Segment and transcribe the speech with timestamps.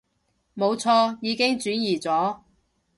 [0.55, 2.39] 冇錯，已經轉移咗